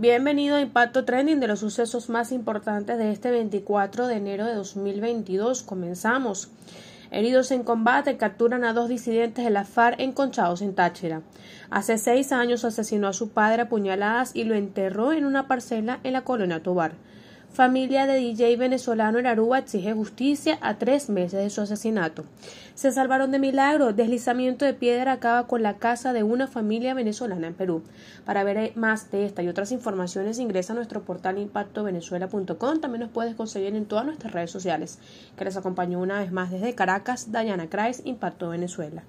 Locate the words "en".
7.50-7.64, 10.62-10.74, 15.12-15.26, 16.02-16.14, 19.18-19.26, 27.48-27.54, 33.74-33.86